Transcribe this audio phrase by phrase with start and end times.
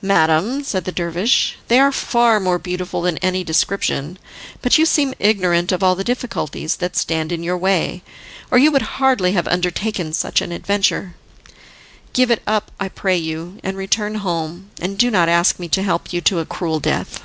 [0.00, 4.18] "Madam," said the dervish, "they are far more beautiful than any description,
[4.62, 8.02] but you seem ignorant of all the difficulties that stand in your way,
[8.50, 11.14] or you would hardly have undertaken such an adventure.
[12.14, 15.82] Give it up, I pray you, and return home, and do not ask me to
[15.82, 17.20] help you to a cruel death."